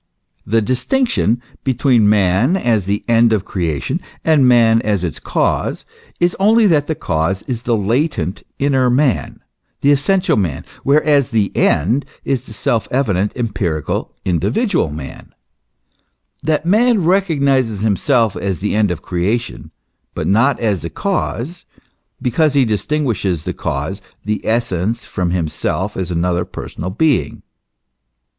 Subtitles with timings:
[0.47, 5.85] The distinction between man as the end of creation, and man as its cause,
[6.19, 9.41] is only that the cause is the latent, inner man,
[9.81, 15.35] the essential man, whereas the end is the self evident, empirical, individual man,
[16.41, 19.69] that man recognises himself as the end of creation,
[20.15, 21.63] but not as the cause,
[22.19, 27.43] because he distinguishes the cause, the essence from himself as another personal being.